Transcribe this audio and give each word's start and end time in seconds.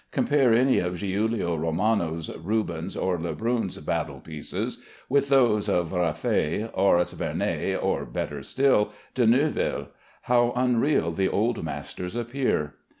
Compare 0.09 0.51
any 0.51 0.79
of 0.79 0.95
Giulio 0.95 1.55
Romano's, 1.55 2.35
Rubens', 2.35 2.97
or 2.97 3.19
Lebrun's 3.19 3.77
battle 3.77 4.19
pieces 4.19 4.79
with 5.09 5.29
those 5.29 5.69
of 5.69 5.93
Raffet, 5.93 6.71
Horace 6.73 7.11
Vernet, 7.13 7.77
or, 7.79 8.03
better 8.07 8.41
still, 8.41 8.93
De 9.13 9.27
Neuville. 9.27 9.89
How 10.23 10.53
unreal 10.55 11.11
the 11.11 11.29
old 11.29 11.63
masters 11.63 12.15
appear! 12.15 12.77